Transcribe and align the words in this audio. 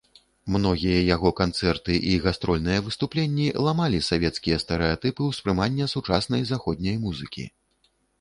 Многія 0.53 1.01
яго 1.15 1.29
канцэрты 1.41 1.97
і 2.11 2.15
гастрольныя 2.23 2.79
выступленні 2.87 3.45
ламалі 3.65 3.99
савецкія 4.07 4.57
стэрэатыпы 4.63 5.21
ўспрымання 5.29 5.89
сучаснай 5.93 6.43
заходняй 6.53 6.97
музыкі. 7.05 7.45